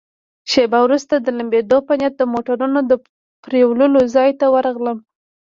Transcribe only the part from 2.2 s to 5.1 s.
موټرونو د پرېولو ځای ته ورغلم.